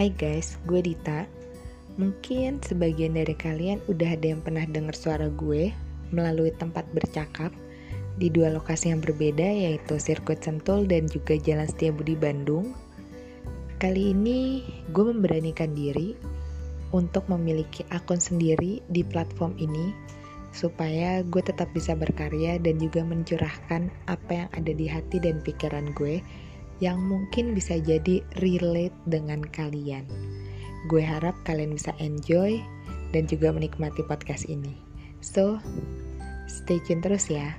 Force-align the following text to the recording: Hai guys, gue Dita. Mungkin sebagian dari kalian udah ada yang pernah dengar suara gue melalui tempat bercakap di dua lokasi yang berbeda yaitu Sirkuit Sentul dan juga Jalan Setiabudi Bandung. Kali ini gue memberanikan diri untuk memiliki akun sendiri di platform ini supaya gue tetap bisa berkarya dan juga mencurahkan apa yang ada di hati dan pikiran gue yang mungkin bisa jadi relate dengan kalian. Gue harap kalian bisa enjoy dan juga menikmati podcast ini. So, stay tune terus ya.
Hai 0.00 0.16
guys, 0.16 0.56
gue 0.64 0.80
Dita. 0.80 1.28
Mungkin 2.00 2.64
sebagian 2.64 3.20
dari 3.20 3.36
kalian 3.36 3.84
udah 3.84 4.16
ada 4.16 4.32
yang 4.32 4.40
pernah 4.40 4.64
dengar 4.64 4.96
suara 4.96 5.28
gue 5.28 5.76
melalui 6.08 6.56
tempat 6.56 6.88
bercakap 6.96 7.52
di 8.16 8.32
dua 8.32 8.48
lokasi 8.48 8.96
yang 8.96 9.04
berbeda 9.04 9.44
yaitu 9.44 10.00
Sirkuit 10.00 10.40
Sentul 10.40 10.88
dan 10.88 11.04
juga 11.04 11.36
Jalan 11.36 11.68
Setiabudi 11.68 12.16
Bandung. 12.16 12.72
Kali 13.76 14.16
ini 14.16 14.64
gue 14.88 15.04
memberanikan 15.04 15.76
diri 15.76 16.16
untuk 16.96 17.28
memiliki 17.28 17.84
akun 17.92 18.24
sendiri 18.24 18.80
di 18.88 19.04
platform 19.04 19.52
ini 19.60 19.92
supaya 20.56 21.20
gue 21.28 21.44
tetap 21.44 21.68
bisa 21.76 21.92
berkarya 21.92 22.56
dan 22.56 22.80
juga 22.80 23.04
mencurahkan 23.04 23.92
apa 24.08 24.32
yang 24.32 24.48
ada 24.56 24.72
di 24.72 24.88
hati 24.88 25.20
dan 25.20 25.44
pikiran 25.44 25.92
gue 25.92 26.24
yang 26.80 27.00
mungkin 27.00 27.52
bisa 27.52 27.76
jadi 27.80 28.24
relate 28.40 28.96
dengan 29.08 29.44
kalian. 29.44 30.08
Gue 30.88 31.04
harap 31.04 31.36
kalian 31.44 31.76
bisa 31.76 31.92
enjoy 32.00 32.60
dan 33.12 33.28
juga 33.28 33.52
menikmati 33.52 34.00
podcast 34.08 34.48
ini. 34.48 34.76
So, 35.20 35.60
stay 36.48 36.80
tune 36.88 37.04
terus 37.04 37.28
ya. 37.28 37.52